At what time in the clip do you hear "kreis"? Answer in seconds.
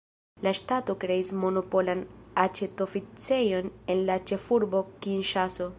1.03-1.33